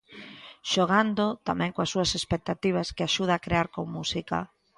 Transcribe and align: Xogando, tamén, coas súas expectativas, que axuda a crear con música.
Xogando, 0.71 1.25
tamén, 1.47 1.73
coas 1.75 1.91
súas 1.93 2.11
expectativas, 2.19 2.87
que 2.95 3.05
axuda 3.05 3.33
a 3.35 3.43
crear 3.45 3.67
con 3.75 3.85
música. 3.97 4.37